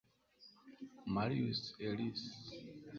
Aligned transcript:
Marius 1.15 1.63
Els 1.87 2.21